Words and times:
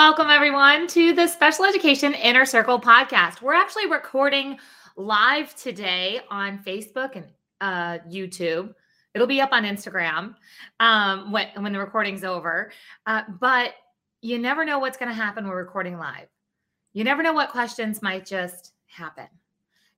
welcome 0.00 0.30
everyone 0.30 0.86
to 0.86 1.12
the 1.12 1.26
Special 1.26 1.66
Education 1.66 2.14
Inner 2.14 2.46
Circle 2.46 2.80
podcast. 2.80 3.42
We're 3.42 3.52
actually 3.52 3.86
recording 3.86 4.58
live 4.96 5.54
today 5.56 6.22
on 6.30 6.58
Facebook 6.64 7.16
and 7.16 7.26
uh, 7.60 7.98
YouTube. 8.10 8.74
It'll 9.12 9.26
be 9.26 9.42
up 9.42 9.52
on 9.52 9.64
Instagram 9.64 10.36
um, 10.80 11.30
when, 11.30 11.48
when 11.58 11.74
the 11.74 11.78
recording's 11.78 12.24
over. 12.24 12.72
Uh, 13.04 13.24
but 13.40 13.74
you 14.22 14.38
never 14.38 14.64
know 14.64 14.78
what's 14.78 14.96
going 14.96 15.10
to 15.10 15.14
happen 15.14 15.44
when 15.44 15.52
recording 15.52 15.98
live. 15.98 16.28
You 16.94 17.04
never 17.04 17.22
know 17.22 17.34
what 17.34 17.50
questions 17.50 18.00
might 18.00 18.24
just 18.24 18.72
happen. 18.86 19.28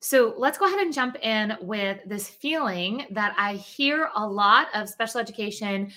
So 0.01 0.35
let's 0.37 0.59
go 0.59 0.67
ahead 0.67 0.81
and 0.81 0.93
jump 0.93 1.17
in 1.23 1.57
with 1.61 2.01
this 2.07 2.29
feeling 2.29 3.07
that 3.13 3.37
I 3.39 3.55
hear 3.55 4.11
a 4.17 4.27
lot 4.27 4.67
of 4.75 4.89
special 4.89 5.21
education 5.21 5.93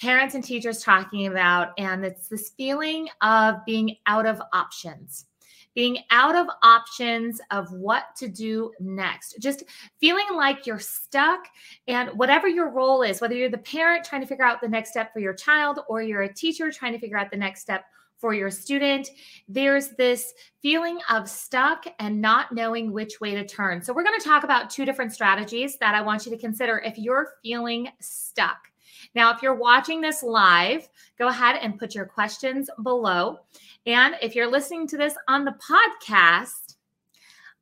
parents 0.00 0.34
and 0.34 0.42
teachers 0.42 0.82
talking 0.82 1.26
about. 1.26 1.72
And 1.78 2.04
it's 2.04 2.28
this 2.28 2.50
feeling 2.50 3.08
of 3.20 3.56
being 3.66 3.96
out 4.06 4.26
of 4.26 4.40
options, 4.52 5.26
being 5.74 5.98
out 6.10 6.34
of 6.34 6.46
options 6.62 7.40
of 7.50 7.70
what 7.72 8.04
to 8.16 8.28
do 8.28 8.72
next, 8.80 9.36
just 9.40 9.64
feeling 10.00 10.26
like 10.34 10.66
you're 10.66 10.78
stuck. 10.78 11.46
And 11.86 12.10
whatever 12.10 12.48
your 12.48 12.70
role 12.70 13.02
is, 13.02 13.20
whether 13.20 13.34
you're 13.34 13.50
the 13.50 13.58
parent 13.58 14.04
trying 14.04 14.22
to 14.22 14.26
figure 14.26 14.44
out 14.44 14.60
the 14.60 14.68
next 14.68 14.90
step 14.90 15.12
for 15.12 15.20
your 15.20 15.34
child, 15.34 15.80
or 15.88 16.02
you're 16.02 16.22
a 16.22 16.32
teacher 16.32 16.72
trying 16.72 16.92
to 16.92 16.98
figure 16.98 17.18
out 17.18 17.30
the 17.30 17.36
next 17.36 17.60
step 17.60 17.84
for 18.16 18.34
your 18.34 18.50
student, 18.50 19.08
there's 19.48 19.90
this 19.96 20.34
feeling 20.60 20.98
of 21.08 21.26
stuck 21.26 21.86
and 21.98 22.20
not 22.20 22.52
knowing 22.52 22.92
which 22.92 23.18
way 23.18 23.34
to 23.34 23.46
turn. 23.46 23.82
So, 23.82 23.94
we're 23.94 24.04
going 24.04 24.18
to 24.18 24.26
talk 24.26 24.44
about 24.44 24.68
two 24.68 24.84
different 24.84 25.12
strategies 25.12 25.78
that 25.78 25.94
I 25.94 26.02
want 26.02 26.26
you 26.26 26.32
to 26.32 26.38
consider 26.38 26.78
if 26.80 26.98
you're 26.98 27.32
feeling 27.42 27.88
stuck. 27.98 28.69
Now, 29.14 29.34
if 29.34 29.42
you're 29.42 29.54
watching 29.54 30.00
this 30.00 30.22
live, 30.22 30.88
go 31.18 31.28
ahead 31.28 31.56
and 31.60 31.78
put 31.78 31.94
your 31.94 32.06
questions 32.06 32.68
below. 32.82 33.38
And 33.86 34.14
if 34.22 34.34
you're 34.34 34.50
listening 34.50 34.86
to 34.88 34.96
this 34.96 35.14
on 35.28 35.44
the 35.44 35.54
podcast, 35.68 36.76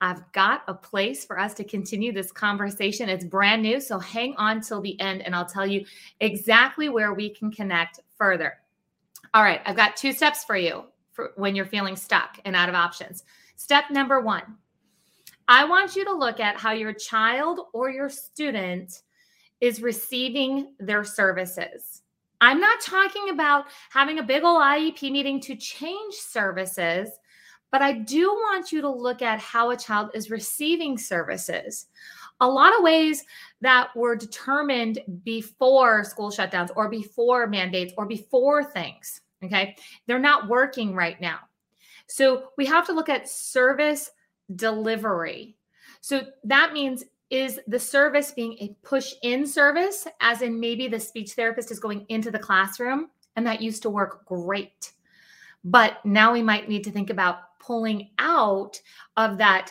I've 0.01 0.31
got 0.33 0.63
a 0.69 0.75
place 0.75 1.25
for 1.25 1.39
us 1.39 1.55
to 1.55 1.65
continue 1.65 2.13
this 2.13 2.31
conversation. 2.31 3.09
It's 3.09 3.25
brand 3.25 3.63
new, 3.63 3.81
so 3.81 3.99
hang 3.99 4.35
on 4.37 4.61
till 4.61 4.81
the 4.81 4.99
end 5.01 5.23
and 5.23 5.35
I'll 5.35 5.47
tell 5.47 5.67
you 5.67 5.85
exactly 6.21 6.89
where 6.89 7.15
we 7.15 7.31
can 7.31 7.51
connect 7.51 8.01
further. 8.17 8.59
All 9.35 9.43
right, 9.43 9.61
I've 9.67 9.77
got 9.77 9.97
two 9.97 10.13
steps 10.13 10.45
for 10.45 10.57
you 10.57 10.85
for 11.13 11.33
when 11.37 11.57
you're 11.57 11.67
feeling 11.67 11.97
stuck 11.97 12.39
and 12.45 12.55
out 12.55 12.69
of 12.69 12.75
options. 12.75 13.25
Step 13.57 13.91
number 13.91 14.21
1. 14.21 14.43
I 15.49 15.65
want 15.65 15.97
you 15.97 16.05
to 16.05 16.13
look 16.13 16.41
at 16.41 16.59
how 16.59 16.73
your 16.73 16.93
child 16.93 17.61
or 17.73 17.91
your 17.91 18.09
student 18.09 19.03
is 19.61 19.83
receiving 19.83 20.75
their 20.79 21.05
services. 21.05 22.03
I'm 22.41 22.61
not 22.61 22.81
talking 22.81 23.31
about 23.31 23.67
having 23.91 24.19
a 24.19 24.23
big 24.23 24.45
old 24.45 24.63
IEP 24.63 25.11
meeting 25.11 25.41
to 25.41 25.57
change 25.57 26.15
services, 26.15 27.11
but 27.73 27.83
I 27.83 27.93
do 27.93 28.29
want 28.29 28.71
you 28.71 28.81
to 28.81 28.89
look 28.89 29.23
at 29.23 29.41
how 29.41 29.71
a 29.71 29.77
child 29.77 30.11
is 30.15 30.31
receiving 30.31 30.97
services. 30.97 31.87
A 32.41 32.49
lot 32.49 32.77
of 32.77 32.85
ways 32.85 33.25
that 33.61 33.95
were 33.97 34.15
determined 34.15 35.01
before 35.25 36.05
school 36.05 36.31
shutdowns 36.31 36.71
or 36.77 36.89
before 36.89 37.49
mandates 37.49 37.93
or 37.99 38.07
before 38.07 38.63
things. 38.63 39.23
Okay. 39.45 39.77
They're 40.07 40.19
not 40.19 40.49
working 40.49 40.95
right 40.95 41.21
now. 41.21 41.41
So 42.07 42.51
we 42.57 42.65
have 42.67 42.87
to 42.87 42.93
look 42.93 43.09
at 43.09 43.29
service 43.29 44.11
delivery. 44.55 45.57
So 46.01 46.23
that 46.45 46.73
means 46.73 47.05
is 47.31 47.61
the 47.67 47.79
service 47.79 48.31
being 48.31 48.55
a 48.61 48.77
push 48.83 49.15
in 49.23 49.47
service, 49.47 50.07
as 50.21 50.43
in 50.43 50.59
maybe 50.59 50.89
the 50.89 51.01
speech 51.01 51.33
therapist 51.33 51.71
is 51.71 51.79
going 51.79 52.07
into 52.09 52.31
the 52.31 52.39
classroom 52.39 53.11
and 53.37 53.47
that 53.47 53.63
used 53.63 53.83
to 53.83 53.91
work 53.91 54.25
great. 54.25 54.93
But 55.65 56.05
now 56.05 56.33
we 56.33 56.43
might 56.43 56.69
need 56.69 56.85
to 56.85 56.91
think 56.91 57.11
about 57.11 57.59
pulling 57.61 58.11
out 58.19 58.81
of 59.17 59.39
that 59.39 59.71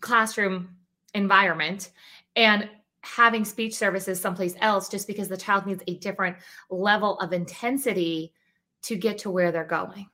classroom 0.00 0.76
environment 1.14 1.90
and 2.36 2.68
having 3.02 3.44
speech 3.44 3.74
services 3.74 4.20
someplace 4.20 4.54
else 4.60 4.88
just 4.88 5.06
because 5.06 5.28
the 5.28 5.36
child 5.36 5.66
needs 5.66 5.82
a 5.86 5.96
different 5.98 6.36
level 6.70 7.18
of 7.18 7.32
intensity 7.32 8.32
to 8.82 8.96
get 8.96 9.18
to 9.18 9.30
where 9.30 9.52
they're 9.52 9.64
going. 9.64 10.08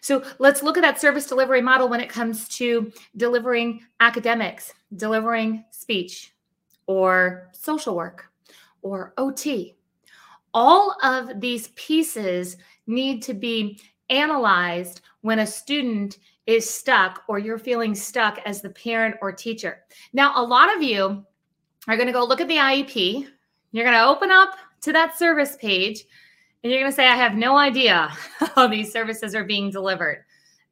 So 0.00 0.22
let's 0.38 0.62
look 0.62 0.76
at 0.76 0.82
that 0.82 1.00
service 1.00 1.26
delivery 1.26 1.60
model 1.60 1.88
when 1.88 2.00
it 2.00 2.08
comes 2.08 2.48
to 2.56 2.92
delivering 3.16 3.80
academics, 4.00 4.72
delivering 4.96 5.64
speech, 5.70 6.34
or 6.86 7.50
social 7.52 7.94
work, 7.94 8.26
or 8.82 9.14
OT. 9.16 9.74
All 10.52 10.96
of 11.02 11.40
these 11.40 11.68
pieces 11.68 12.56
need 12.86 13.22
to 13.22 13.34
be 13.34 13.80
analyzed 14.10 15.00
when 15.22 15.40
a 15.40 15.46
student 15.46 16.18
is 16.46 16.68
stuck 16.68 17.22
or 17.28 17.38
you're 17.38 17.58
feeling 17.58 17.94
stuck 17.94 18.38
as 18.44 18.60
the 18.60 18.70
parent 18.70 19.16
or 19.22 19.32
teacher. 19.32 19.78
Now, 20.12 20.32
a 20.36 20.44
lot 20.44 20.74
of 20.74 20.82
you 20.82 21.24
are 21.88 21.96
going 21.96 22.06
to 22.06 22.12
go 22.12 22.24
look 22.24 22.40
at 22.40 22.48
the 22.48 22.56
IEP. 22.56 23.26
You're 23.72 23.84
going 23.84 23.96
to 23.96 24.04
open 24.04 24.30
up 24.30 24.56
to 24.82 24.92
that 24.92 25.18
service 25.18 25.56
page 25.56 26.04
and 26.62 26.70
you're 26.70 26.80
going 26.80 26.92
to 26.92 26.96
say, 26.96 27.06
I 27.06 27.16
have 27.16 27.34
no 27.34 27.56
idea 27.56 28.08
how 28.54 28.66
these 28.66 28.92
services 28.92 29.34
are 29.34 29.44
being 29.44 29.70
delivered 29.70 30.24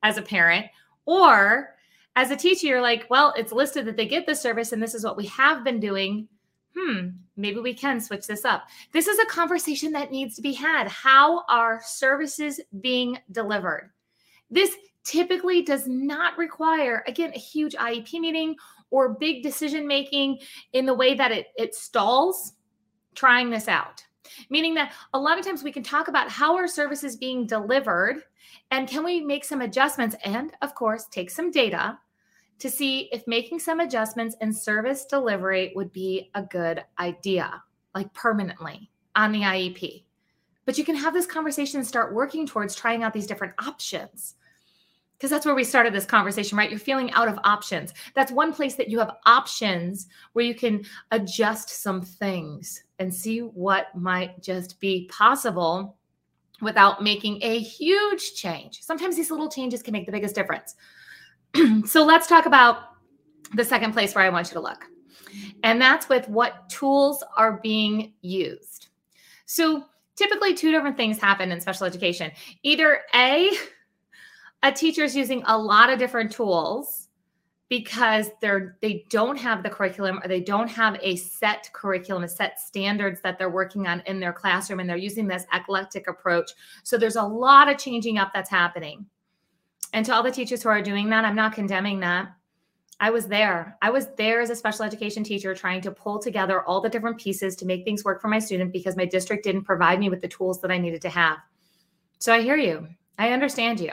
as 0.03 0.19
a 0.19 0.23
parent. 0.23 0.67
Or 1.07 1.72
as 2.17 2.31
a 2.31 2.37
teacher, 2.37 2.67
you're 2.67 2.83
like, 2.83 3.07
well, 3.09 3.33
it's 3.37 3.53
listed 3.53 3.87
that 3.87 3.97
they 3.97 4.07
get 4.07 4.27
this 4.27 4.41
service 4.41 4.73
and 4.73 4.83
this 4.83 4.95
is 4.95 5.05
what 5.05 5.17
we 5.17 5.27
have 5.27 5.65
been 5.65 5.81
doing. 5.81 6.29
Hmm, 6.77 7.09
maybe 7.37 7.61
we 7.61 7.75
can 7.75 8.01
switch 8.01 8.27
this 8.27 8.45
up. 8.45 8.65
This 8.93 9.07
is 9.07 9.19
a 9.19 9.27
conversation 9.27 9.93
that 9.93 10.11
needs 10.11 10.37
to 10.37 10.43
be 10.43 10.53
had. 10.53 10.89
How 10.89 11.45
are 11.49 11.81
services 11.85 12.61
being 12.81 13.19
delivered? 13.31 13.91
This 14.51 14.77
typically 15.05 15.63
does 15.63 15.87
not 15.87 16.37
require, 16.39 17.03
again, 17.07 17.33
a 17.35 17.39
huge 17.39 17.75
IEP 17.75 18.21
meeting 18.21 18.57
or 18.91 19.15
big 19.15 19.43
decision 19.43 19.87
making 19.87 20.39
in 20.73 20.87
the 20.87 20.95
way 20.95 21.15
that 21.15 21.33
it, 21.33 21.47
it 21.57 21.75
stalls 21.75 22.55
trying 23.15 23.51
this 23.51 23.69
out 23.69 24.05
meaning 24.51 24.75
that 24.75 24.93
a 25.15 25.19
lot 25.19 25.39
of 25.39 25.45
times 25.45 25.63
we 25.63 25.73
can 25.73 25.83
talk 25.83 26.09
about 26.09 26.31
how 26.31 26.57
our 26.57 26.69
service 26.69 27.05
is 27.05 27.17
being 27.17 27.47
delivered 27.47 28.23
and 28.71 28.89
can 28.89 29.05
we 29.05 29.21
make 29.21 29.45
some 29.45 29.61
adjustments 29.61 30.17
and 30.25 30.53
of 30.63 30.75
course 30.75 31.07
take 31.07 31.31
some 31.31 31.51
data 31.51 31.99
to 32.59 32.71
see 32.71 33.09
if 33.13 33.27
making 33.27 33.59
some 33.59 33.81
adjustments 33.81 34.37
in 34.41 34.53
service 34.53 35.05
delivery 35.05 35.73
would 35.75 35.93
be 35.93 36.31
a 36.35 36.43
good 36.43 36.85
idea 36.99 37.63
like 37.95 38.13
permanently 38.15 38.91
on 39.17 39.33
the 39.33 39.41
IEP 39.41 40.05
but 40.65 40.79
you 40.79 40.85
can 40.85 40.97
have 40.97 41.13
this 41.13 41.27
conversation 41.27 41.81
and 41.81 41.87
start 41.87 42.15
working 42.15 42.47
towards 42.47 42.75
trying 42.75 43.03
out 43.03 43.13
these 43.13 43.27
different 43.27 43.55
options 43.59 44.35
because 45.23 45.31
that's 45.31 45.47
where 45.47 45.55
we 45.55 45.63
started 45.63 45.93
this 45.93 46.05
conversation, 46.05 46.59
right? 46.59 46.69
You're 46.69 46.81
feeling 46.81 47.13
out 47.13 47.29
of 47.29 47.39
options. 47.45 47.95
That's 48.17 48.33
one 48.33 48.53
place 48.53 48.75
that 48.75 48.89
you 48.89 48.99
have 48.99 49.19
options 49.25 50.09
where 50.33 50.45
you 50.45 50.53
can 50.53 50.85
adjust 51.13 51.69
some 51.69 52.03
things 52.03 52.83
and 52.99 53.15
see 53.15 53.39
what 53.39 53.95
might 53.95 54.43
just 54.43 54.81
be 54.81 55.09
possible 55.17 55.97
without 56.61 57.05
making 57.05 57.39
a 57.43 57.61
huge 57.61 58.35
change. 58.35 58.83
Sometimes 58.83 59.15
these 59.15 59.31
little 59.31 59.49
changes 59.49 59.81
can 59.81 59.93
make 59.93 60.07
the 60.07 60.13
biggest 60.13 60.35
difference. 60.35 60.75
so 61.87 62.05
let's 62.05 62.27
talk 62.27 62.47
about 62.47 62.79
the 63.55 63.65
second 63.65 63.93
place 63.93 64.17
where 64.17 64.25
I 64.25 64.29
want 64.29 64.49
you 64.49 64.55
to 64.55 64.61
look. 64.61 64.87
And 65.63 65.81
that's 65.81 66.09
with 66.09 66.29
what 66.29 66.69
tools 66.69 67.23
are 67.37 67.61
being 67.63 68.15
used. 68.23 68.89
So 69.47 69.85
typically, 70.17 70.55
two 70.55 70.73
different 70.73 70.97
things 70.97 71.21
happen 71.21 71.53
in 71.53 71.61
special 71.61 71.87
education. 71.87 72.33
Either 72.65 73.03
A, 73.15 73.53
a 74.63 74.73
teacher's 74.73 75.17
using 75.17 75.43
a 75.47 75.59
lot 75.59 75.91
of 75.91 75.99
different 75.99 76.31
tools 76.31 77.09
because 77.69 78.31
they're 78.43 78.77
they 78.83 79.07
don't 79.09 79.39
have 79.39 79.63
the 79.63 79.71
curriculum 79.71 80.21
or 80.23 80.29
they 80.29 80.41
don't 80.41 80.69
have 80.69 80.99
a 81.01 81.17
set 81.17 81.71
curriculum 81.73 82.23
a 82.23 82.29
set 82.29 82.61
standards 82.61 83.21
that 83.23 83.39
they're 83.39 83.49
working 83.49 83.87
on 83.87 84.03
in 84.07 84.21
their 84.21 84.33
classroom 84.33 84.79
and 84.79 84.89
they're 84.89 84.97
using 84.97 85.27
this 85.27 85.47
eclectic 85.55 86.07
approach. 86.07 86.51
So 86.83 86.99
there's 86.99 87.17
a 87.17 87.23
lot 87.23 87.71
of 87.71 87.79
changing 87.79 88.19
up 88.19 88.31
that's 88.35 88.51
happening. 88.51 89.07
And 89.95 90.05
to 90.07 90.15
all 90.15 90.23
the 90.23 90.31
teachers 90.31 90.63
who 90.63 90.69
are 90.69 90.83
doing 90.83 91.09
that 91.11 91.25
i'm 91.25 91.35
not 91.35 91.55
condemning 91.55 92.01
that. 92.01 92.29
I 93.01 93.11
was 93.11 93.27
there. 93.27 93.79
I 93.83 93.91
was 93.91 94.09
there 94.17 94.41
as 94.41 94.51
a 94.51 94.55
special 94.55 94.85
education 94.85 95.25
teacher 95.25 95.55
trying 95.55 95.81
to 95.81 95.91
pull 95.91 96.21
together 96.21 96.63
all 96.63 96.81
the 96.81 96.91
different 96.91 97.19
pieces 97.19 97.57
to 97.57 97.67
make 97.67 97.85
things 97.85 98.05
work 98.05 98.21
for 98.21 98.29
my 98.29 98.39
student 98.39 98.71
because 98.71 98.97
my 98.97 99.07
district 99.07 99.43
didn't 99.43 99.65
provide 99.65 99.99
me 99.99 100.09
with 100.09 100.21
the 100.21 100.29
tools 100.29 100.61
that 100.61 100.71
i 100.71 100.77
needed 100.77 101.01
to 101.03 101.09
have. 101.09 101.39
So 102.19 102.35
i 102.35 102.43
hear 102.43 102.57
you. 102.57 102.87
I 103.19 103.33
understand 103.33 103.81
you 103.81 103.93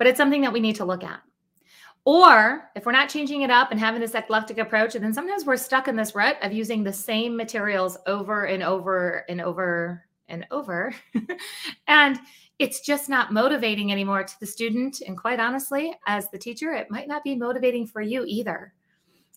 but 0.00 0.06
it's 0.06 0.16
something 0.16 0.40
that 0.40 0.52
we 0.54 0.60
need 0.60 0.76
to 0.76 0.84
look 0.86 1.04
at. 1.04 1.20
Or 2.06 2.70
if 2.74 2.86
we're 2.86 2.92
not 2.92 3.10
changing 3.10 3.42
it 3.42 3.50
up 3.50 3.70
and 3.70 3.78
having 3.78 4.00
this 4.00 4.14
eclectic 4.14 4.56
approach, 4.56 4.94
and 4.94 5.04
then 5.04 5.12
sometimes 5.12 5.44
we're 5.44 5.58
stuck 5.58 5.88
in 5.88 5.94
this 5.94 6.14
rut 6.14 6.38
of 6.40 6.54
using 6.54 6.82
the 6.82 6.92
same 6.92 7.36
materials 7.36 7.98
over 8.06 8.44
and 8.44 8.62
over 8.62 9.26
and 9.28 9.42
over 9.42 10.06
and 10.26 10.46
over. 10.50 10.94
and 11.86 12.18
it's 12.58 12.80
just 12.80 13.10
not 13.10 13.34
motivating 13.34 13.92
anymore 13.92 14.24
to 14.24 14.40
the 14.40 14.46
student. 14.46 15.02
And 15.06 15.18
quite 15.18 15.38
honestly, 15.38 15.94
as 16.06 16.30
the 16.30 16.38
teacher, 16.38 16.72
it 16.72 16.90
might 16.90 17.06
not 17.06 17.22
be 17.22 17.36
motivating 17.36 17.86
for 17.86 18.00
you 18.00 18.24
either. 18.26 18.72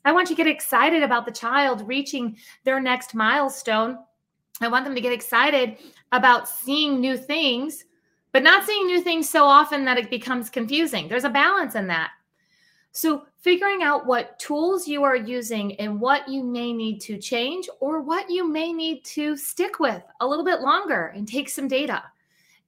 I 0.06 0.13
want 0.13 0.30
you 0.30 0.36
to 0.38 0.42
get 0.42 0.50
excited 0.50 1.04
about 1.04 1.25
the 1.25 1.33
child 1.33 1.86
reaching 1.86 2.38
their 2.63 2.80
next 2.80 3.13
milestone. 3.13 3.98
I 4.62 4.69
want 4.69 4.86
them 4.86 4.95
to 4.95 5.01
get 5.01 5.12
excited 5.12 5.80
about 6.13 6.48
seeing 6.48 7.01
new 7.01 7.18
things 7.18 7.83
but 8.33 8.44
not 8.44 8.65
seeing 8.65 8.88
new 8.88 9.01
things 9.01 9.30
so 9.30 9.45
often 9.45 9.85
that 9.85 9.97
it 9.97 10.09
becomes 10.09 10.50
confusing. 10.50 11.07
There's 11.07 11.24
a 11.24 11.30
balance 11.30 11.75
in 11.75 11.88
that. 11.88 12.12
So, 12.91 13.25
figuring 13.38 13.81
out 13.81 14.06
what 14.06 14.38
tools 14.39 14.88
you 14.88 15.03
are 15.03 15.15
using 15.15 15.75
and 15.75 16.00
what 16.00 16.27
you 16.27 16.44
may 16.44 16.74
need 16.74 17.00
to 17.01 17.18
change 17.18 17.68
or 17.80 18.01
what 18.01 18.30
you 18.30 18.47
may 18.47 18.71
need 18.71 19.03
to 19.06 19.35
stick 19.35 19.80
with 19.80 20.03
a 20.19 20.27
little 20.27 20.45
bit 20.45 20.62
longer 20.62 21.07
and 21.07 21.27
take 21.27 21.50
some 21.50 21.68
data 21.68 22.03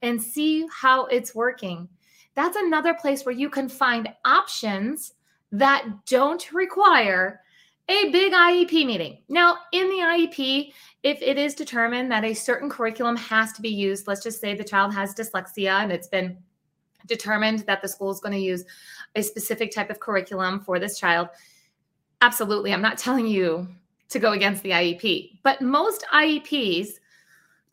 and 0.01 0.21
see 0.21 0.67
how 0.71 1.05
it's 1.05 1.35
working. 1.35 1.87
That's 2.35 2.57
another 2.57 2.93
place 2.93 3.25
where 3.25 3.35
you 3.35 3.49
can 3.49 3.69
find 3.69 4.09
options 4.25 5.13
that 5.51 5.85
don't 6.05 6.51
require 6.51 7.41
a 7.87 8.09
big 8.09 8.33
IEP 8.33 8.85
meeting. 8.85 9.19
Now, 9.29 9.57
in 9.71 9.87
the 9.89 9.97
IEP, 9.97 10.73
if 11.05 11.21
it 11.21 11.37
is 11.37 11.53
determined 11.53 12.11
that 12.11 12.25
a 12.25 12.33
certain 12.33 12.67
curriculum 12.67 13.15
has 13.15 13.53
to 13.53 13.61
be 13.61 13.69
used, 13.69 14.07
let's 14.07 14.23
just 14.23 14.41
say 14.41 14.55
the 14.55 14.63
child 14.63 14.91
has 14.91 15.13
dyslexia 15.13 15.83
and 15.83 15.91
it's 15.91 16.07
been 16.07 16.35
determined 17.05 17.59
that 17.59 17.79
the 17.83 17.87
school 17.87 18.09
is 18.09 18.19
going 18.19 18.33
to 18.33 18.39
use 18.39 18.65
a 19.15 19.21
specific 19.21 19.71
type 19.71 19.91
of 19.91 19.99
curriculum 19.99 20.59
for 20.59 20.79
this 20.79 20.97
child, 20.97 21.29
absolutely, 22.21 22.73
I'm 22.73 22.81
not 22.81 22.97
telling 22.97 23.27
you 23.27 23.67
to 24.09 24.17
go 24.17 24.31
against 24.31 24.63
the 24.63 24.71
IEP, 24.71 25.41
but 25.43 25.61
most 25.61 26.03
IEPs 26.11 26.87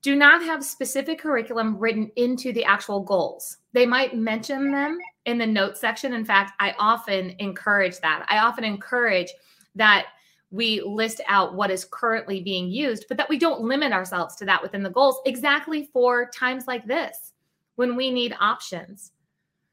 do 0.02 0.14
not 0.14 0.43
have 0.43 0.62
specific 0.62 1.19
curriculum 1.19 1.79
written 1.79 2.11
into 2.17 2.52
the 2.52 2.64
actual 2.64 3.00
goals. 3.00 3.56
They 3.73 3.87
might 3.87 4.14
mention 4.14 4.70
them 4.70 4.99
in 5.25 5.38
the 5.38 5.46
notes 5.46 5.81
section. 5.81 6.12
In 6.12 6.26
fact, 6.26 6.52
I 6.61 6.75
often 6.79 7.34
encourage 7.38 7.99
that. 8.00 8.26
I 8.29 8.40
often 8.40 8.64
encourage 8.64 9.31
that 9.75 10.08
we 10.52 10.82
list 10.82 11.20
out 11.26 11.54
what 11.54 11.70
is 11.70 11.87
currently 11.90 12.43
being 12.43 12.69
used, 12.69 13.06
but 13.08 13.16
that 13.16 13.28
we 13.28 13.38
don't 13.38 13.62
limit 13.62 13.93
ourselves 13.93 14.37
to 14.37 14.44
that 14.44 14.62
within 14.62 14.82
the 14.82 14.90
goals 14.90 15.19
exactly 15.26 15.88
for 15.93 16.28
times 16.28 16.66
like 16.66 16.87
this 16.87 17.32
when 17.76 17.96
we 17.96 18.10
need 18.10 18.37
options. 18.38 19.12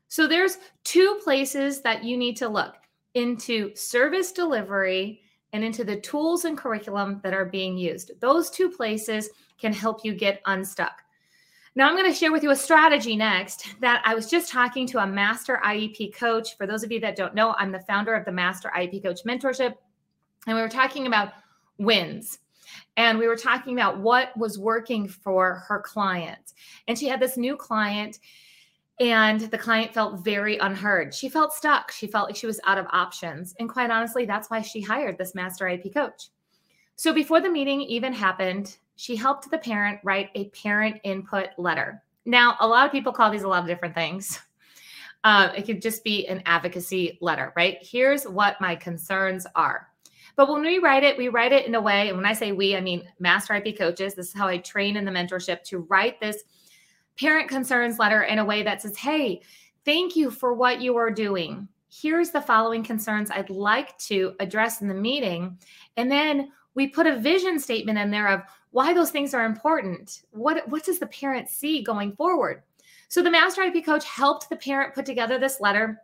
So 0.07 0.25
there's 0.25 0.57
two 0.83 1.19
places 1.23 1.81
that 1.81 2.03
you 2.03 2.17
need 2.17 2.37
to 2.37 2.47
look 2.47 2.75
into 3.13 3.75
service 3.75 4.31
delivery 4.31 5.21
and 5.51 5.63
into 5.63 5.83
the 5.83 5.99
tools 5.99 6.45
and 6.45 6.57
curriculum 6.57 7.19
that 7.23 7.33
are 7.33 7.45
being 7.45 7.77
used. 7.77 8.11
Those 8.21 8.49
two 8.49 8.69
places 8.69 9.29
can 9.59 9.73
help 9.73 10.05
you 10.05 10.13
get 10.13 10.41
unstuck. 10.45 11.01
Now, 11.75 11.87
I'm 11.87 11.95
going 11.95 12.11
to 12.11 12.17
share 12.17 12.31
with 12.31 12.43
you 12.43 12.51
a 12.51 12.55
strategy 12.55 13.15
next 13.15 13.67
that 13.81 14.01
I 14.05 14.15
was 14.15 14.29
just 14.29 14.51
talking 14.51 14.87
to 14.87 15.03
a 15.03 15.07
master 15.07 15.61
IEP 15.63 16.15
coach. 16.15 16.57
For 16.57 16.65
those 16.65 16.83
of 16.83 16.91
you 16.91 16.99
that 17.01 17.15
don't 17.15 17.35
know, 17.35 17.53
I'm 17.57 17.71
the 17.71 17.79
founder 17.81 18.15
of 18.15 18.25
the 18.25 18.31
Master 18.31 18.71
IEP 18.75 19.03
Coach 19.03 19.23
Mentorship. 19.23 19.75
And 20.47 20.55
we 20.55 20.61
were 20.61 20.69
talking 20.69 21.07
about 21.07 21.33
wins. 21.77 22.39
And 22.97 23.17
we 23.17 23.27
were 23.27 23.35
talking 23.35 23.73
about 23.73 23.99
what 23.99 24.35
was 24.37 24.59
working 24.59 25.07
for 25.07 25.63
her 25.67 25.79
client. 25.79 26.53
And 26.87 26.97
she 26.97 27.07
had 27.07 27.19
this 27.19 27.37
new 27.37 27.55
client 27.55 28.19
and 28.99 29.39
the 29.39 29.57
client 29.57 29.93
felt 29.93 30.25
very 30.25 30.57
unheard. 30.57 31.13
She 31.13 31.29
felt 31.29 31.53
stuck. 31.53 31.91
She 31.91 32.07
felt 32.07 32.27
like 32.27 32.35
she 32.35 32.47
was 32.47 32.59
out 32.65 32.77
of 32.77 32.85
options. 32.91 33.55
And 33.59 33.69
quite 33.69 33.89
honestly, 33.89 34.25
that's 34.25 34.49
why 34.49 34.61
she 34.61 34.81
hired 34.81 35.17
this 35.17 35.33
master 35.33 35.65
IEP 35.65 35.93
coach. 35.93 36.27
So 36.97 37.13
before 37.13 37.39
the 37.39 37.49
meeting 37.49 37.81
even 37.81 38.11
happened, 38.11 38.77
she 38.97 39.15
helped 39.15 39.49
the 39.49 39.57
parent 39.57 40.01
write 40.03 40.29
a 40.35 40.49
parent 40.49 40.99
input 41.03 41.47
letter. 41.57 42.03
Now, 42.25 42.57
a 42.59 42.67
lot 42.67 42.85
of 42.85 42.91
people 42.91 43.13
call 43.13 43.31
these 43.31 43.43
a 43.43 43.47
lot 43.47 43.61
of 43.61 43.67
different 43.67 43.95
things. 43.95 44.41
Uh, 45.23 45.51
it 45.53 45.65
could 45.65 45.81
just 45.81 46.03
be 46.05 46.25
an 46.27 46.41
advocacy 46.45 47.17
letter, 47.19 47.51
right? 47.57 47.77
Here's 47.81 48.23
what 48.23 48.59
my 48.61 48.73
concerns 48.73 49.45
are. 49.53 49.88
But 50.39 50.47
when 50.47 50.61
we 50.61 50.79
write 50.79 51.03
it, 51.03 51.17
we 51.17 51.27
write 51.27 51.51
it 51.51 51.67
in 51.67 51.75
a 51.75 51.81
way, 51.81 52.07
and 52.07 52.15
when 52.15 52.25
I 52.25 52.31
say 52.31 52.53
we, 52.53 52.73
I 52.73 52.79
mean 52.79 53.03
master 53.19 53.55
IEP 53.55 53.77
coaches. 53.77 54.13
This 54.13 54.27
is 54.27 54.33
how 54.33 54.47
I 54.47 54.59
train 54.59 54.95
in 54.95 55.03
the 55.03 55.11
mentorship 55.11 55.63
to 55.63 55.79
write 55.89 56.21
this 56.21 56.43
parent 57.19 57.49
concerns 57.49 57.99
letter 57.99 58.23
in 58.23 58.39
a 58.39 58.45
way 58.45 58.63
that 58.63 58.81
says, 58.81 58.95
hey, 58.95 59.41
thank 59.83 60.15
you 60.15 60.31
for 60.31 60.53
what 60.53 60.79
you 60.79 60.95
are 60.95 61.11
doing. 61.11 61.67
Here's 61.89 62.29
the 62.29 62.39
following 62.39 62.85
concerns 62.85 63.29
I'd 63.29 63.49
like 63.49 63.97
to 63.97 64.33
address 64.39 64.81
in 64.81 64.87
the 64.87 64.93
meeting. 64.93 65.57
And 65.97 66.09
then 66.09 66.53
we 66.73 66.87
put 66.87 67.05
a 67.05 67.19
vision 67.19 67.59
statement 67.59 67.97
in 67.97 68.09
there 68.09 68.29
of 68.29 68.43
why 68.71 68.93
those 68.93 69.11
things 69.11 69.33
are 69.33 69.43
important. 69.43 70.21
What, 70.31 70.65
what 70.69 70.85
does 70.85 70.99
the 70.99 71.07
parent 71.07 71.49
see 71.49 71.83
going 71.83 72.13
forward? 72.13 72.63
So 73.09 73.21
the 73.21 73.29
master 73.29 73.61
IEP 73.63 73.83
coach 73.83 74.05
helped 74.05 74.49
the 74.49 74.55
parent 74.55 74.95
put 74.95 75.05
together 75.05 75.37
this 75.37 75.59
letter. 75.59 76.01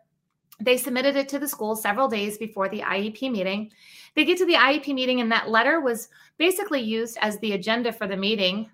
They 0.60 0.76
submitted 0.76 1.16
it 1.16 1.28
to 1.30 1.38
the 1.38 1.48
school 1.48 1.76
several 1.76 2.08
days 2.08 2.38
before 2.38 2.68
the 2.68 2.80
IEP 2.80 3.30
meeting. 3.30 3.72
They 4.14 4.24
get 4.24 4.38
to 4.38 4.46
the 4.46 4.54
IEP 4.54 4.94
meeting, 4.94 5.20
and 5.20 5.30
that 5.32 5.50
letter 5.50 5.80
was 5.80 6.08
basically 6.38 6.80
used 6.80 7.18
as 7.20 7.38
the 7.38 7.52
agenda 7.52 7.92
for 7.92 8.06
the 8.06 8.16
meeting 8.16 8.70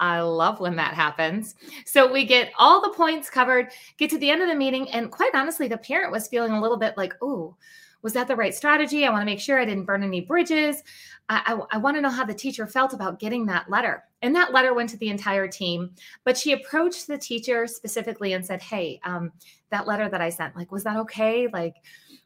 I 0.00 0.20
love 0.20 0.60
when 0.60 0.76
that 0.76 0.94
happens. 0.94 1.54
So 1.84 2.10
we 2.10 2.24
get 2.24 2.52
all 2.58 2.80
the 2.80 2.96
points 2.96 3.28
covered, 3.30 3.72
get 3.96 4.10
to 4.10 4.18
the 4.18 4.30
end 4.30 4.42
of 4.42 4.48
the 4.48 4.54
meeting, 4.54 4.88
and 4.90 5.10
quite 5.10 5.34
honestly, 5.34 5.68
the 5.68 5.78
parent 5.78 6.12
was 6.12 6.28
feeling 6.28 6.52
a 6.52 6.60
little 6.60 6.76
bit 6.76 6.96
like, 6.96 7.14
oh, 7.20 7.56
was 8.02 8.12
that 8.12 8.28
the 8.28 8.36
right 8.36 8.54
strategy? 8.54 9.04
I 9.04 9.10
want 9.10 9.22
to 9.22 9.26
make 9.26 9.40
sure 9.40 9.58
I 9.58 9.64
didn't 9.64 9.84
burn 9.84 10.02
any 10.02 10.20
bridges. 10.20 10.82
I, 11.28 11.42
I, 11.46 11.76
I 11.76 11.78
want 11.78 11.96
to 11.96 12.00
know 12.00 12.10
how 12.10 12.24
the 12.24 12.34
teacher 12.34 12.66
felt 12.66 12.92
about 12.92 13.18
getting 13.18 13.46
that 13.46 13.68
letter. 13.70 14.04
And 14.22 14.34
that 14.34 14.52
letter 14.52 14.74
went 14.74 14.90
to 14.90 14.96
the 14.96 15.10
entire 15.10 15.48
team, 15.48 15.90
but 16.24 16.36
she 16.36 16.52
approached 16.52 17.06
the 17.06 17.18
teacher 17.18 17.66
specifically 17.66 18.32
and 18.32 18.44
said, 18.44 18.62
hey, 18.62 19.00
um, 19.04 19.32
that 19.70 19.86
letter 19.86 20.08
that 20.08 20.20
I 20.20 20.30
sent, 20.30 20.56
like, 20.56 20.72
was 20.72 20.84
that 20.84 20.96
okay? 20.96 21.48
Like, 21.52 21.76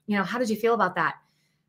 you 0.06 0.16
know, 0.16 0.24
how 0.24 0.38
did 0.38 0.50
you 0.50 0.56
feel 0.56 0.74
about 0.74 0.94
that? 0.94 1.16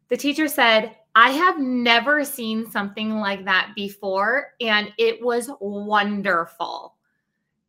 The 0.10 0.18
teacher 0.18 0.48
said, 0.48 0.96
I 1.16 1.32
have 1.32 1.60
never 1.60 2.24
seen 2.24 2.70
something 2.70 3.20
like 3.20 3.46
that 3.46 3.72
before, 3.76 4.54
and 4.62 4.92
it 4.98 5.24
was 5.24 5.50
wonderful. 5.60 6.93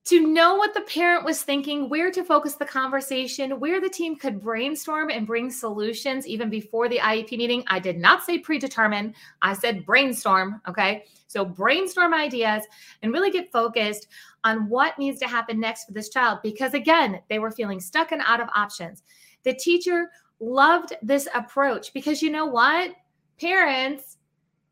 To 0.06 0.20
know 0.20 0.56
what 0.56 0.74
the 0.74 0.82
parent 0.82 1.24
was 1.24 1.42
thinking, 1.42 1.88
where 1.88 2.10
to 2.10 2.22
focus 2.22 2.56
the 2.56 2.66
conversation, 2.66 3.58
where 3.58 3.80
the 3.80 3.88
team 3.88 4.16
could 4.16 4.40
brainstorm 4.40 5.08
and 5.08 5.26
bring 5.26 5.50
solutions 5.50 6.26
even 6.26 6.50
before 6.50 6.90
the 6.90 6.98
IEP 6.98 7.38
meeting. 7.38 7.64
I 7.68 7.78
did 7.78 7.98
not 7.98 8.22
say 8.22 8.38
predetermine, 8.38 9.14
I 9.40 9.54
said 9.54 9.86
brainstorm. 9.86 10.60
Okay. 10.68 11.04
So 11.26 11.44
brainstorm 11.44 12.12
ideas 12.12 12.64
and 13.02 13.12
really 13.12 13.30
get 13.30 13.50
focused 13.50 14.08
on 14.44 14.68
what 14.68 14.98
needs 14.98 15.18
to 15.20 15.26
happen 15.26 15.58
next 15.58 15.86
for 15.86 15.92
this 15.92 16.10
child 16.10 16.40
because, 16.42 16.74
again, 16.74 17.20
they 17.30 17.38
were 17.38 17.50
feeling 17.50 17.80
stuck 17.80 18.12
and 18.12 18.20
out 18.26 18.40
of 18.40 18.48
options. 18.54 19.02
The 19.42 19.54
teacher 19.54 20.10
loved 20.38 20.92
this 21.02 21.28
approach 21.34 21.94
because 21.94 22.20
you 22.20 22.30
know 22.30 22.46
what? 22.46 22.94
parents 23.40 24.18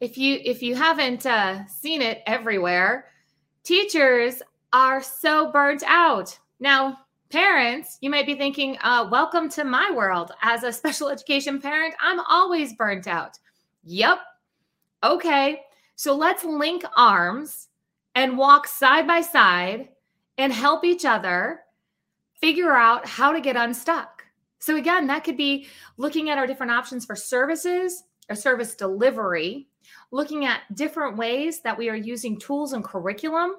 if 0.00 0.16
you 0.16 0.40
if 0.44 0.62
you 0.62 0.74
haven't 0.74 1.26
uh, 1.26 1.66
seen 1.66 2.02
it 2.02 2.22
everywhere 2.26 3.06
teachers 3.64 4.42
are 4.72 5.02
so 5.02 5.50
burnt 5.52 5.82
out. 5.86 6.38
Now 6.60 6.98
parents 7.30 7.98
you 8.00 8.10
might 8.10 8.26
be 8.26 8.34
thinking 8.34 8.76
uh, 8.82 9.08
welcome 9.10 9.48
to 9.50 9.64
my 9.64 9.90
world. 9.90 10.32
As 10.42 10.62
a 10.62 10.72
special 10.72 11.08
education 11.10 11.60
parent 11.60 11.94
i'm 12.00 12.20
always 12.20 12.74
burnt 12.74 13.06
out. 13.06 13.38
Yep 13.84 14.18
okay. 15.04 15.60
So 15.96 16.14
let's 16.14 16.44
link 16.44 16.84
arms 16.96 17.68
and 18.14 18.38
walk 18.38 18.66
side 18.66 19.06
by 19.06 19.20
side 19.20 19.88
and 20.38 20.52
help 20.52 20.84
each 20.84 21.04
other 21.04 21.60
figure 22.40 22.72
out 22.72 23.06
how 23.06 23.32
to 23.32 23.40
get 23.40 23.56
unstuck. 23.56 24.24
So 24.58 24.76
again 24.76 25.06
that 25.08 25.24
could 25.24 25.36
be 25.36 25.66
looking 25.96 26.30
at 26.30 26.38
our 26.38 26.46
different 26.46 26.72
options 26.72 27.04
for 27.04 27.16
services 27.16 28.04
or 28.28 28.36
service 28.36 28.74
delivery, 28.74 29.68
looking 30.10 30.44
at 30.44 30.62
different 30.74 31.16
ways 31.16 31.60
that 31.62 31.76
we 31.76 31.88
are 31.88 31.96
using 31.96 32.38
tools 32.38 32.72
and 32.72 32.84
curriculum, 32.84 33.56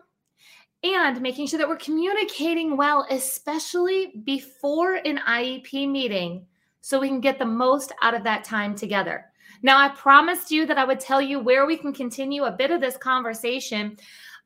and 0.84 1.22
making 1.22 1.48
sure 1.48 1.58
that 1.58 1.68
we're 1.68 1.78
communicating 1.78 2.76
well, 2.76 3.06
especially 3.10 4.14
before 4.26 4.96
an 4.96 5.20
IEP 5.28 5.90
meeting, 5.90 6.46
so 6.82 7.00
we 7.00 7.08
can 7.08 7.22
get 7.22 7.40
the 7.40 7.46
most 7.46 7.94
out 8.02 8.14
of 8.14 8.24
that 8.24 8.44
time 8.44 8.76
together. 8.76 9.26
Now, 9.62 9.78
I 9.78 9.90
promised 9.90 10.52
you 10.52 10.66
that 10.66 10.78
I 10.78 10.84
would 10.84 11.00
tell 11.00 11.22
you 11.22 11.40
where 11.40 11.66
we 11.66 11.78
can 11.78 11.94
continue 11.94 12.44
a 12.44 12.52
bit 12.52 12.70
of 12.70 12.82
this 12.82 12.98
conversation. 12.98 13.98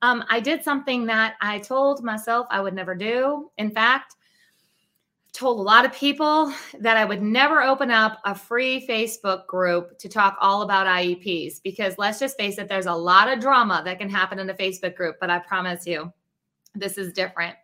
Um, 0.04 0.24
I 0.30 0.40
did 0.40 0.64
something 0.64 1.08
that 1.08 1.36
I 1.42 1.58
told 1.58 2.04
myself 2.04 2.46
I 2.52 2.62
would 2.62 2.76
never 2.76 2.94
do. 2.94 3.50
In 3.58 3.72
fact, 3.72 4.14
told 5.34 5.60
a 5.60 5.62
lot 5.62 5.86
of 5.86 5.94
people 5.94 6.52
that 6.80 6.98
I 6.98 7.06
would 7.06 7.22
never 7.22 7.62
open 7.62 7.92
up 7.92 8.20
a 8.26 8.34
free 8.34 8.86
Facebook 8.88 9.46
group 9.46 9.98
to 10.00 10.10
talk 10.10 10.36
all 10.42 10.64
about 10.64 10.88
IEPs 10.88 11.62
because 11.64 11.96
let's 11.98 12.20
just 12.20 12.38
face 12.38 12.58
it, 12.58 12.68
there's 12.68 12.88
a 12.88 12.94
lot 12.94 13.32
of 13.32 13.40
drama 13.40 13.82
that 13.86 14.00
can 14.00 14.10
happen 14.10 14.40
in 14.40 14.50
a 14.50 14.54
Facebook 14.54 14.96
group, 14.96 15.18
but 15.20 15.30
I 15.30 15.40
promise 15.40 15.86
you, 15.86 16.12
this 16.80 16.98
is 16.98 17.14
different. 17.14 17.56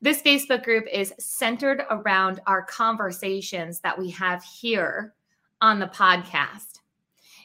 This 0.00 0.22
Facebook 0.22 0.62
group 0.62 0.86
is 0.92 1.14
centered 1.18 1.82
around 1.90 2.40
our 2.46 2.62
conversations 2.62 3.80
that 3.80 3.98
we 3.98 4.10
have 4.10 4.44
here 4.44 5.14
on 5.60 5.78
the 5.78 5.86
podcast. 5.86 6.80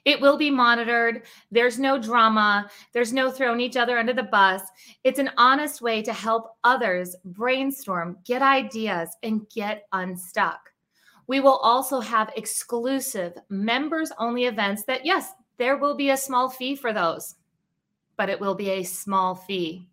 It 0.03 0.19
will 0.19 0.37
be 0.37 0.49
monitored. 0.49 1.23
There's 1.51 1.79
no 1.79 1.97
drama. 1.97 2.69
There's 2.91 3.13
no 3.13 3.29
throwing 3.29 3.61
each 3.61 3.77
other 3.77 3.97
under 3.97 4.13
the 4.13 4.23
bus. 4.23 4.61
It's 5.03 5.19
an 5.19 5.29
honest 5.37 5.81
way 5.81 6.01
to 6.01 6.11
help 6.11 6.55
others 6.63 7.15
brainstorm, 7.23 8.17
get 8.25 8.41
ideas, 8.41 9.15
and 9.21 9.47
get 9.49 9.87
unstuck. 9.93 10.71
We 11.27 11.39
will 11.39 11.57
also 11.57 11.99
have 11.99 12.33
exclusive 12.35 13.37
members 13.49 14.11
only 14.17 14.45
events 14.45 14.83
that, 14.85 15.05
yes, 15.05 15.33
there 15.57 15.77
will 15.77 15.95
be 15.95 16.09
a 16.09 16.17
small 16.17 16.49
fee 16.49 16.75
for 16.75 16.91
those, 16.91 17.35
but 18.17 18.29
it 18.29 18.39
will 18.39 18.55
be 18.55 18.71
a 18.71 18.83
small 18.83 19.35
fee. 19.35 19.87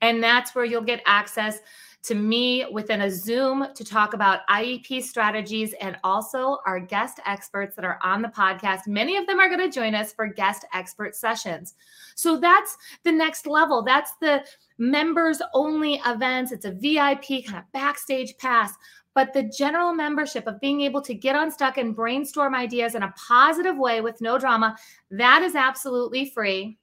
And 0.00 0.22
that's 0.22 0.54
where 0.54 0.64
you'll 0.64 0.82
get 0.82 1.02
access 1.06 1.60
to 2.02 2.14
me 2.14 2.64
within 2.72 3.02
a 3.02 3.10
Zoom 3.10 3.66
to 3.74 3.84
talk 3.84 4.14
about 4.14 4.46
IEP 4.48 5.02
strategies 5.02 5.74
and 5.80 5.98
also 6.02 6.58
our 6.66 6.80
guest 6.80 7.20
experts 7.26 7.76
that 7.76 7.84
are 7.84 7.98
on 8.02 8.22
the 8.22 8.28
podcast. 8.28 8.86
Many 8.86 9.16
of 9.18 9.26
them 9.26 9.38
are 9.38 9.48
going 9.48 9.60
to 9.60 9.68
join 9.68 9.94
us 9.94 10.12
for 10.12 10.26
guest 10.26 10.64
expert 10.72 11.14
sessions. 11.14 11.74
So 12.14 12.38
that's 12.38 12.76
the 13.04 13.12
next 13.12 13.46
level. 13.46 13.82
That's 13.82 14.12
the 14.20 14.44
members 14.78 15.42
only 15.52 16.00
events. 16.06 16.52
It's 16.52 16.64
a 16.64 16.72
VIP 16.72 17.44
kind 17.44 17.58
of 17.58 17.70
backstage 17.72 18.36
pass. 18.38 18.72
But 19.14 19.34
the 19.34 19.42
general 19.42 19.92
membership 19.92 20.46
of 20.46 20.60
being 20.60 20.80
able 20.82 21.02
to 21.02 21.14
get 21.14 21.36
unstuck 21.36 21.76
and 21.76 21.94
brainstorm 21.94 22.54
ideas 22.54 22.94
in 22.94 23.02
a 23.02 23.12
positive 23.28 23.76
way 23.76 24.00
with 24.00 24.20
no 24.20 24.38
drama, 24.38 24.76
that 25.10 25.42
is 25.42 25.54
absolutely 25.54 26.30
free. 26.30 26.78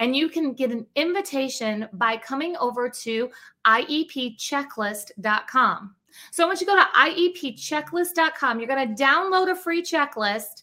And 0.00 0.14
you 0.14 0.28
can 0.28 0.52
get 0.52 0.70
an 0.70 0.86
invitation 0.94 1.88
by 1.92 2.16
coming 2.16 2.56
over 2.56 2.88
to 2.88 3.30
iepchecklist.com. 3.66 5.94
So 6.30 6.46
once 6.46 6.60
you 6.60 6.66
go 6.66 6.76
to 6.76 6.86
iepchecklist.com, 6.96 8.58
you're 8.58 8.68
going 8.68 8.94
to 8.94 9.02
download 9.02 9.50
a 9.50 9.56
free 9.56 9.82
checklist. 9.82 10.62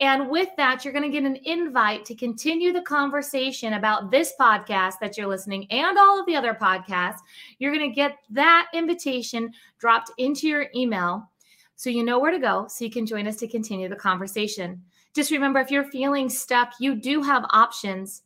And 0.00 0.30
with 0.30 0.48
that, 0.56 0.84
you're 0.84 0.92
going 0.92 1.10
to 1.10 1.20
get 1.20 1.24
an 1.24 1.38
invite 1.44 2.04
to 2.06 2.14
continue 2.14 2.72
the 2.72 2.82
conversation 2.82 3.74
about 3.74 4.10
this 4.10 4.32
podcast 4.40 4.94
that 5.00 5.16
you're 5.16 5.28
listening 5.28 5.66
and 5.70 5.96
all 5.96 6.18
of 6.18 6.26
the 6.26 6.34
other 6.34 6.54
podcasts. 6.54 7.20
You're 7.58 7.72
going 7.72 7.88
to 7.88 7.94
get 7.94 8.18
that 8.30 8.66
invitation 8.74 9.52
dropped 9.78 10.10
into 10.18 10.48
your 10.48 10.66
email 10.74 11.30
so 11.76 11.90
you 11.90 12.04
know 12.04 12.18
where 12.18 12.32
to 12.32 12.38
go 12.38 12.66
so 12.68 12.84
you 12.84 12.90
can 12.90 13.06
join 13.06 13.28
us 13.28 13.36
to 13.36 13.48
continue 13.48 13.88
the 13.88 13.96
conversation. 13.96 14.82
Just 15.14 15.30
remember 15.30 15.60
if 15.60 15.70
you're 15.70 15.84
feeling 15.84 16.28
stuck, 16.28 16.72
you 16.80 16.96
do 16.96 17.22
have 17.22 17.44
options 17.50 18.22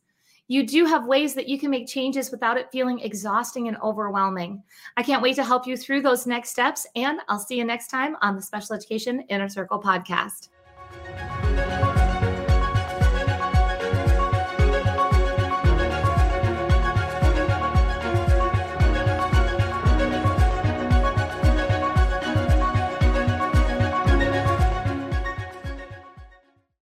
you 0.47 0.65
do 0.65 0.85
have 0.85 1.05
ways 1.05 1.33
that 1.33 1.47
you 1.47 1.59
can 1.59 1.69
make 1.69 1.87
changes 1.87 2.31
without 2.31 2.57
it 2.57 2.71
feeling 2.71 2.99
exhausting 2.99 3.67
and 3.67 3.77
overwhelming. 3.83 4.63
I 4.95 5.03
can't 5.03 5.21
wait 5.21 5.35
to 5.35 5.43
help 5.43 5.67
you 5.67 5.75
through 5.75 6.01
those 6.01 6.25
next 6.25 6.49
steps, 6.49 6.87
and 6.95 7.19
I'll 7.27 7.39
see 7.39 7.57
you 7.57 7.65
next 7.65 7.87
time 7.87 8.15
on 8.21 8.35
the 8.35 8.41
Special 8.41 8.75
Education 8.75 9.21
Inner 9.29 9.49
Circle 9.49 9.81
podcast. 9.81 10.49